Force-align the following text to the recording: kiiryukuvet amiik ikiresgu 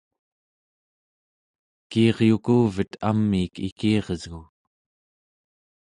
kiiryukuvet 1.89 2.93
amiik 3.09 3.53
ikiresgu 3.67 4.39